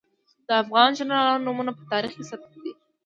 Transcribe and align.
د 0.47 0.49
افغان 0.63 0.89
جنرالانو 0.97 1.45
نومونه 1.47 1.71
په 1.77 1.83
تاریخ 1.91 2.11
کې 2.17 2.27
ثبت 2.29 2.51
دي. 2.63 2.71